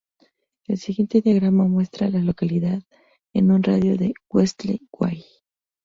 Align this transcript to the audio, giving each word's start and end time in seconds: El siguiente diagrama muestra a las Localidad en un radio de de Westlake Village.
El 0.65 0.79
siguiente 0.79 1.21
diagrama 1.21 1.67
muestra 1.67 2.07
a 2.07 2.09
las 2.09 2.23
Localidad 2.23 2.81
en 3.33 3.51
un 3.51 3.61
radio 3.61 3.91
de 3.97 4.05
de 4.05 4.13
Westlake 4.31 4.87
Village. 4.99 5.29